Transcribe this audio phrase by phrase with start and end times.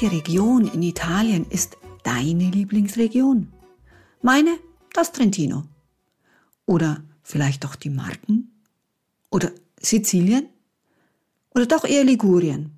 [0.00, 3.52] Welche Region in Italien ist deine Lieblingsregion?
[4.22, 4.56] Meine,
[4.94, 5.64] das Trentino.
[6.64, 8.50] Oder vielleicht doch die Marken?
[9.30, 10.48] Oder Sizilien?
[11.54, 12.70] Oder doch eher Ligurien?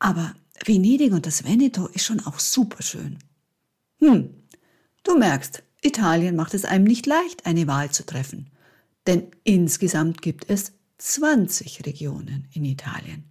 [0.00, 3.18] Aber Venedig und das Veneto ist schon auch super schön.
[4.00, 4.34] Hm,
[5.04, 8.50] du merkst, Italien macht es einem nicht leicht, eine Wahl zu treffen.
[9.06, 13.22] Denn insgesamt gibt es 20 Regionen in Italien.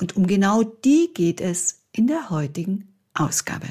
[0.00, 3.68] Und um genau die geht es in der heutigen Ausgabe.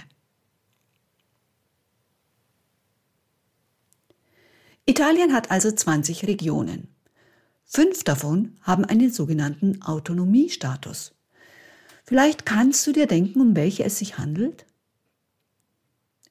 [4.85, 6.87] Italien hat also 20 Regionen.
[7.65, 11.13] Fünf davon haben einen sogenannten Autonomiestatus.
[12.05, 14.65] Vielleicht kannst du dir denken, um welche es sich handelt?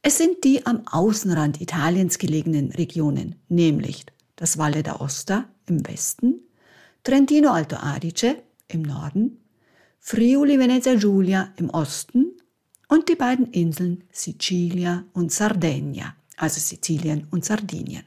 [0.01, 4.07] Es sind die am Außenrand Italiens gelegenen Regionen, nämlich
[4.37, 6.41] das Valle d'Aosta im Westen,
[7.05, 9.39] Trentino Alto Adige im Norden,
[10.09, 12.27] Friuli Venezia Giulia im Osten
[12.87, 18.05] und die beiden Inseln Sicilia und Sardegna, also Sizilien und Sardinien.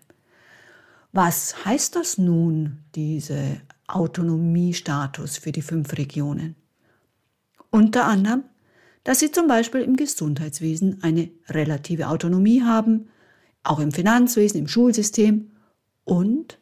[1.11, 6.55] Was heißt das nun, diese Autonomiestatus für die fünf Regionen?
[7.69, 8.45] Unter anderem,
[9.03, 13.09] dass sie zum Beispiel im Gesundheitswesen eine relative Autonomie haben,
[13.63, 15.51] auch im Finanzwesen, im Schulsystem
[16.05, 16.59] und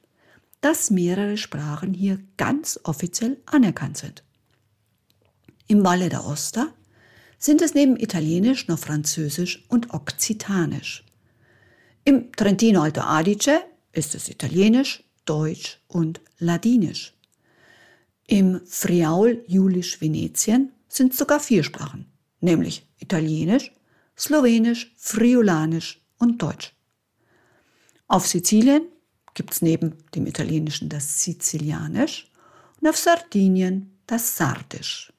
[0.62, 4.24] dass mehrere Sprachen hier ganz offiziell anerkannt sind.
[5.68, 6.68] Im Valle d'Aosta
[7.38, 11.04] sind es neben Italienisch noch Französisch und Okzitanisch.
[12.06, 13.60] Im Trentino Alto Adige
[13.92, 17.14] ist es Italienisch, Deutsch und Ladinisch.
[18.28, 22.06] Im Friaul Julisch Venetien sind sogar vier Sprachen,
[22.40, 23.74] nämlich Italienisch,
[24.18, 26.74] Slowenisch, Friulanisch und Deutsch.
[28.08, 28.84] Auf Sizilien
[29.34, 32.32] gibt es neben dem Italienischen das Sizilianisch
[32.80, 35.12] und auf Sardinien das Sardisch.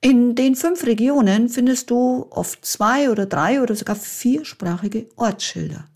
[0.00, 5.88] In den fünf Regionen findest du oft zwei oder drei oder sogar viersprachige Ortsschilder.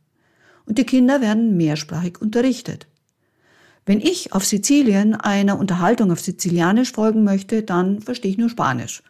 [0.66, 2.88] Und die Kinder werden mehrsprachig unterrichtet.
[3.86, 9.02] Wenn ich auf Sizilien einer Unterhaltung auf Sizilianisch folgen möchte, dann verstehe ich nur Spanisch.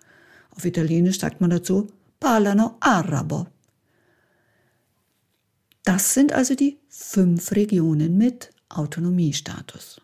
[0.54, 1.86] Auf Italienisch sagt man dazu
[2.20, 3.47] Parlano Arabo.
[5.84, 10.01] Das sind also die fünf Regionen mit Autonomiestatus.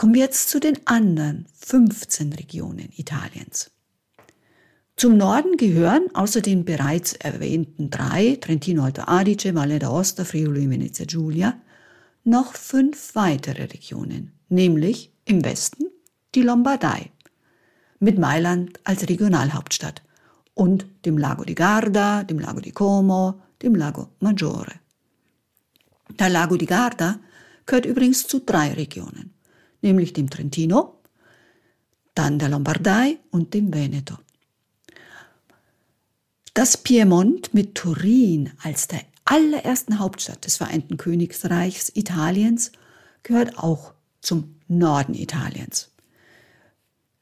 [0.00, 3.70] Kommen wir jetzt zu den anderen 15 Regionen Italiens.
[4.96, 11.04] Zum Norden gehören außer den bereits erwähnten drei, Trentino Alto Adige, Valle d'Aosta, Friuli Venezia
[11.04, 11.60] Giulia,
[12.24, 15.84] noch fünf weitere Regionen, nämlich im Westen
[16.34, 17.10] die Lombardei,
[17.98, 20.02] mit Mailand als Regionalhauptstadt
[20.54, 24.80] und dem Lago di Garda, dem Lago di Como, dem Lago Maggiore.
[26.18, 27.20] Der Lago di Garda
[27.66, 29.34] gehört übrigens zu drei Regionen
[29.82, 31.00] nämlich dem Trentino,
[32.14, 34.16] dann der Lombardei und dem Veneto.
[36.54, 42.72] Das Piemont mit Turin als der allerersten Hauptstadt des Vereinten Königreichs Italiens
[43.22, 45.90] gehört auch zum Norden Italiens.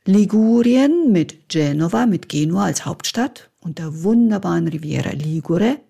[0.05, 5.81] Ligurien mit Genova, mit Genua als Hauptstadt und der wunderbaren Riviera Ligure,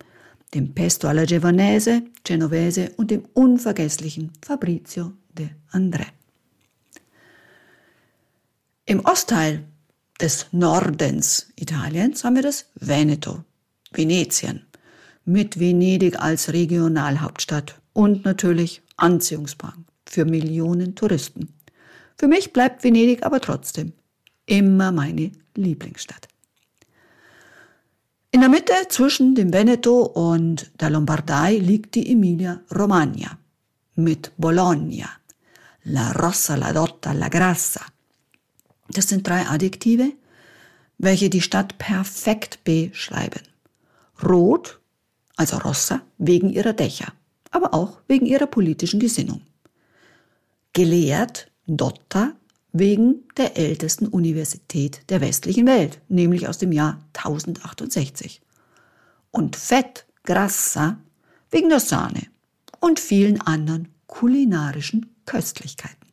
[0.55, 6.18] dem Pesto alla Genovese, Genovese und dem unvergesslichen Fabrizio de André.
[8.89, 9.65] Im Ostteil
[10.19, 13.45] des Nordens Italiens haben wir das Veneto,
[13.91, 14.67] Venetien,
[15.27, 21.53] mit Venedig als Regionalhauptstadt und natürlich Anziehungsbank für Millionen Touristen.
[22.17, 23.93] Für mich bleibt Venedig aber trotzdem
[24.47, 26.27] immer meine Lieblingsstadt.
[28.31, 33.37] In der Mitte zwischen dem Veneto und der Lombardei liegt die Emilia-Romagna
[33.97, 35.11] mit Bologna,
[35.85, 37.83] La Rossa, La Dotta, La Grassa–
[38.89, 40.13] das sind drei Adjektive,
[40.99, 43.41] welche die Stadt perfekt beschreiben.
[44.23, 44.81] Rot,
[45.37, 47.13] also Rossa, wegen ihrer Dächer,
[47.51, 49.43] aber auch wegen ihrer politischen Gesinnung.
[50.73, 52.33] Gelehrt, Dotta,
[52.73, 58.41] wegen der ältesten Universität der westlichen Welt, nämlich aus dem Jahr 1068.
[59.31, 60.99] Und Fett, Grassa,
[61.51, 62.23] wegen der Sahne
[62.81, 66.08] und vielen anderen kulinarischen Köstlichkeiten.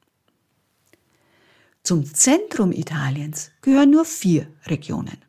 [1.85, 5.19] Zum Zentrum Italiens gehören nur vier Regionen.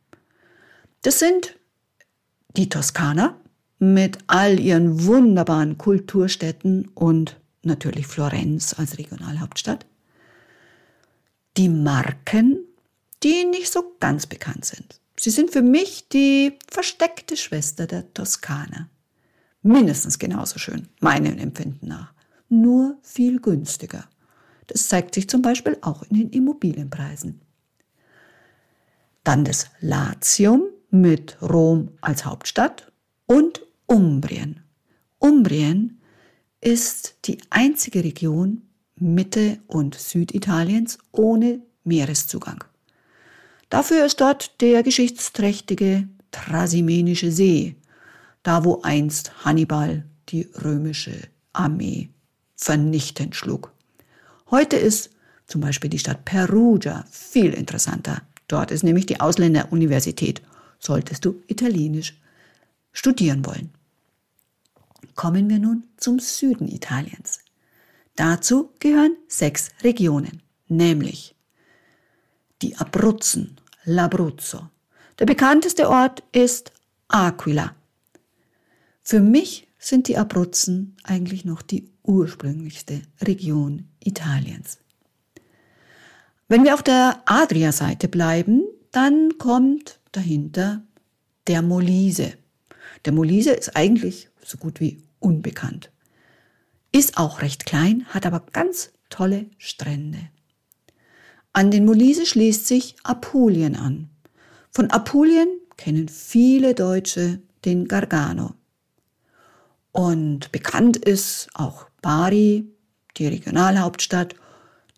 [1.02, 1.54] Das sind
[2.56, 3.38] die Toskana
[3.78, 9.84] mit all ihren wunderbaren Kulturstädten und natürlich Florenz als Regionalhauptstadt,
[11.58, 12.60] die Marken,
[13.22, 14.98] die nicht so ganz bekannt sind.
[15.18, 18.88] Sie sind für mich die versteckte Schwester der Toskana.
[19.60, 22.14] Mindestens genauso schön, meinem Empfinden nach,
[22.48, 24.08] nur viel günstiger.
[24.66, 27.40] Das zeigt sich zum Beispiel auch in den Immobilienpreisen.
[29.24, 32.92] Dann das Latium mit Rom als Hauptstadt
[33.26, 34.62] und Umbrien.
[35.18, 36.00] Umbrien
[36.60, 38.62] ist die einzige Region
[38.96, 42.64] Mitte- und Süditaliens ohne Meereszugang.
[43.68, 47.76] Dafür ist dort der geschichtsträchtige Trasimenische See,
[48.42, 52.10] da wo einst Hannibal die römische Armee
[52.54, 53.72] vernichtend schlug.
[54.50, 55.10] Heute ist
[55.46, 58.22] zum Beispiel die Stadt Perugia viel interessanter.
[58.48, 60.40] Dort ist nämlich die Ausländeruniversität,
[60.78, 62.20] solltest du Italienisch
[62.92, 63.70] studieren wollen.
[65.14, 67.40] Kommen wir nun zum Süden Italiens.
[68.14, 71.34] Dazu gehören sechs Regionen, nämlich
[72.62, 74.68] die Abruzzen, l'Abruzzo.
[75.18, 76.72] Der bekannteste Ort ist
[77.08, 77.74] Aquila.
[79.02, 84.78] Für mich sind die Abruzzen eigentlich noch die ursprünglichste Region Italiens.
[86.48, 90.82] Wenn wir auf der Adria-Seite bleiben, dann kommt dahinter
[91.46, 92.34] der Molise.
[93.04, 95.90] Der Molise ist eigentlich so gut wie unbekannt.
[96.92, 100.18] Ist auch recht klein, hat aber ganz tolle Strände.
[101.52, 104.10] An den Molise schließt sich Apulien an.
[104.70, 108.55] Von Apulien kennen viele Deutsche den Gargano.
[109.96, 112.70] Und bekannt ist auch Bari,
[113.16, 114.34] die Regionalhauptstadt,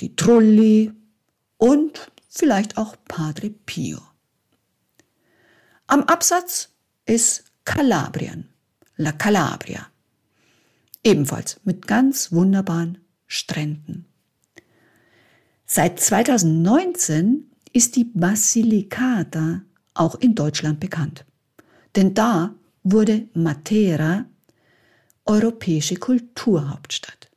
[0.00, 0.92] die Trulli
[1.56, 4.00] und vielleicht auch Padre Pio.
[5.86, 6.70] Am Absatz
[7.06, 8.48] ist Kalabrien,
[8.96, 9.86] La Calabria.
[11.04, 12.98] Ebenfalls mit ganz wunderbaren
[13.28, 14.04] Stränden.
[15.64, 19.62] Seit 2019 ist die Basilicata
[19.94, 21.24] auch in Deutschland bekannt.
[21.94, 24.26] Denn da wurde Matera
[25.28, 27.30] europäische Kulturhauptstadt.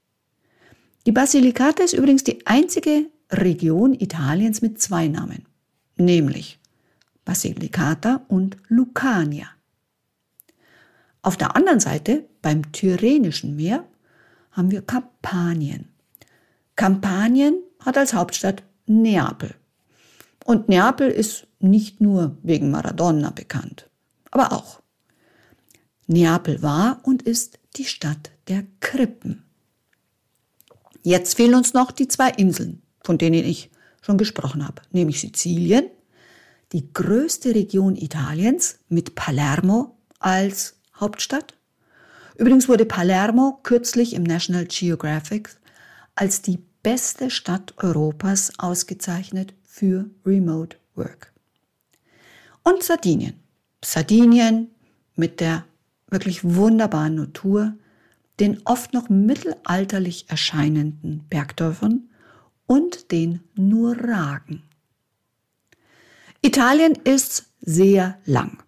[1.05, 5.45] Die Basilicata ist übrigens die einzige Region Italiens mit zwei Namen,
[5.97, 6.59] nämlich
[7.25, 9.47] Basilicata und Lucania.
[11.21, 13.85] Auf der anderen Seite, beim Tyrrhenischen Meer,
[14.51, 15.89] haben wir Kampanien.
[16.75, 19.53] Kampanien hat als Hauptstadt Neapel.
[20.45, 23.89] Und Neapel ist nicht nur wegen Maradona bekannt,
[24.31, 24.81] aber auch.
[26.07, 29.43] Neapel war und ist die Stadt der Krippen.
[31.03, 33.71] Jetzt fehlen uns noch die zwei Inseln, von denen ich
[34.01, 35.85] schon gesprochen habe, nämlich Sizilien,
[36.71, 41.55] die größte Region Italiens mit Palermo als Hauptstadt.
[42.35, 45.49] Übrigens wurde Palermo kürzlich im National Geographic
[46.15, 51.33] als die beste Stadt Europas ausgezeichnet für Remote Work.
[52.63, 53.39] Und Sardinien.
[53.83, 54.69] Sardinien
[55.15, 55.65] mit der
[56.11, 57.73] wirklich wunderbaren Natur,
[58.39, 62.09] den oft noch mittelalterlich erscheinenden Bergdörfern
[62.67, 64.63] und den Nuragen.
[66.43, 68.61] Italien ist sehr lang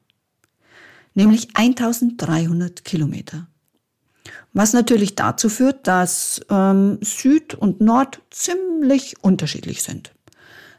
[1.16, 3.48] nämlich 1300 Kilometer.
[4.54, 10.14] Was natürlich dazu führt, dass ähm, Süd und Nord ziemlich unterschiedlich sind.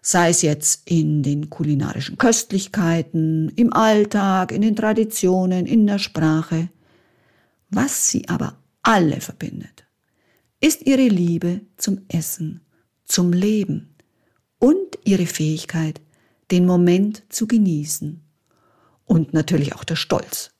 [0.07, 6.69] Sei es jetzt in den kulinarischen Köstlichkeiten, im Alltag, in den Traditionen, in der Sprache.
[7.71, 9.87] Was sie aber alle verbindet,
[10.61, 12.61] ist ihre Liebe zum Essen,
[13.07, 13.95] zum Leben
[14.59, 16.03] und ihre Fähigkeit,
[16.51, 18.23] den Moment zu genießen
[19.07, 20.51] und natürlich auch der Stolz.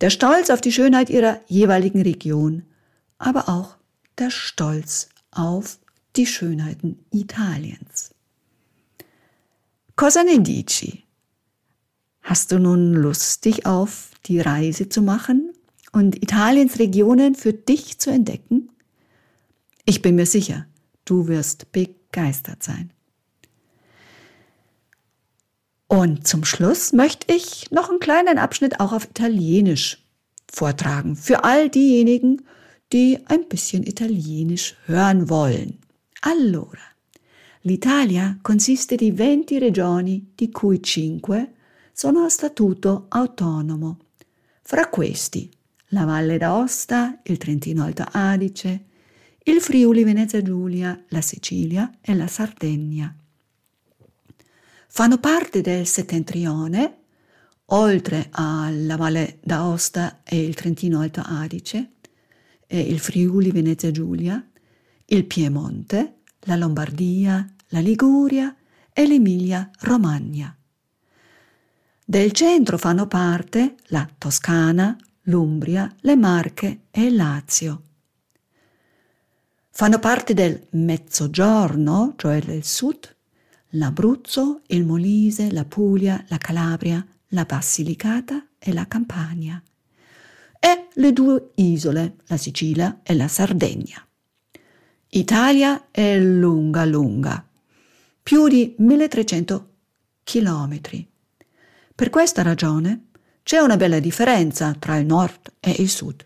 [0.00, 2.62] Der Stolz auf die Schönheit ihrer jeweiligen Region,
[3.18, 3.76] aber auch
[4.16, 5.78] der Stolz auf
[6.16, 8.14] die Schönheiten Italiens.
[10.00, 11.02] Cosa ne dici?
[12.22, 15.52] Hast du nun Lust, dich auf die Reise zu machen
[15.92, 18.70] und Italiens Regionen für dich zu entdecken?
[19.84, 20.64] Ich bin mir sicher,
[21.04, 22.94] du wirst begeistert sein.
[25.86, 30.02] Und zum Schluss möchte ich noch einen kleinen Abschnitt auch auf Italienisch
[30.50, 31.14] vortragen.
[31.14, 32.40] Für all diejenigen,
[32.94, 35.76] die ein bisschen Italienisch hören wollen.
[36.22, 36.89] Allora,
[37.62, 41.52] l'Italia consiste di 20 regioni, di cui 5
[41.92, 43.98] sono a statuto autonomo.
[44.62, 45.50] Fra questi,
[45.88, 48.84] la Valle d'Aosta, il Trentino Alto Adige,
[49.42, 53.14] il Friuli Venezia Giulia, la Sicilia e la Sardegna.
[54.86, 56.98] Fanno parte del settentrione,
[57.66, 61.90] oltre alla Valle d'Aosta e il Trentino Alto Adige,
[62.68, 64.44] il Friuli Venezia Giulia,
[65.06, 68.54] il Piemonte, la Lombardia, la Liguria
[68.92, 70.54] e l'Emilia Romagna.
[72.04, 77.82] Del centro fanno parte la Toscana, l'Umbria, le Marche e il Lazio.
[79.70, 83.16] Fanno parte del Mezzogiorno, cioè del sud,
[83.70, 89.62] l'Abruzzo, il Molise, la Puglia, la Calabria, la Basilicata e la Campania.
[90.58, 94.04] E le due isole, la Sicilia e la Sardegna.
[95.12, 97.44] Italia è lunga lunga,
[98.22, 99.70] più di 1300
[100.22, 101.04] chilometri.
[101.92, 103.06] Per questa ragione
[103.42, 106.24] c'è una bella differenza tra il nord e il sud,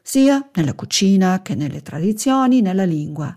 [0.00, 3.36] sia nella cucina che nelle tradizioni, nella lingua,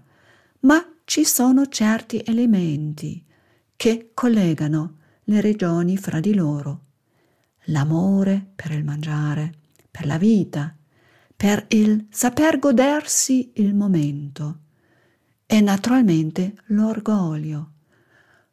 [0.59, 3.25] ma ci sono certi elementi
[3.75, 6.81] che collegano le regioni fra di loro.
[7.69, 9.53] L'amore per il mangiare,
[9.89, 10.75] per la vita,
[11.35, 14.65] per il saper godersi il momento
[15.47, 17.71] e naturalmente l'orgoglio.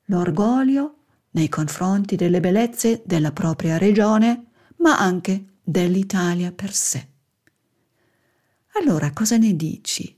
[0.04, 0.94] L'orgoglio
[1.32, 4.46] nei confronti delle bellezze della propria regione,
[4.76, 7.08] ma anche dell'Italia per sé.
[8.76, 10.16] Allora cosa ne dici?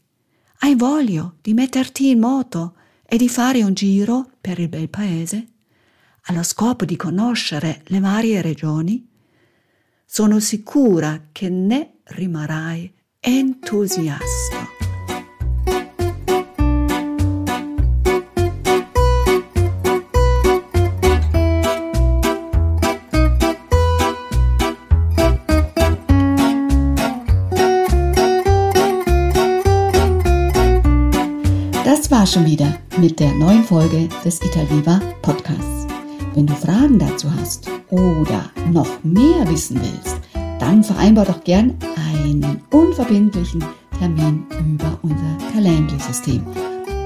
[0.61, 5.47] Hai voglia di metterti in moto e di fare un giro per il bel paese,
[6.29, 9.09] allo scopo di conoscere le varie regioni?
[10.05, 14.56] Sono sicura che ne rimarrai entusiasta.
[32.27, 35.87] Schon wieder mit der neuen Folge des Italviva Podcasts.
[36.35, 40.17] Wenn du Fragen dazu hast oder noch mehr wissen willst,
[40.59, 41.75] dann vereinbar doch gern
[42.11, 43.65] einen unverbindlichen
[43.99, 46.43] Termin über unser Calendly-System.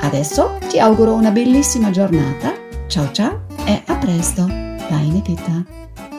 [0.00, 2.52] Adesso ti auguro una bellissima giornata.
[2.88, 6.11] Ciao ciao e a presto, da Inechita.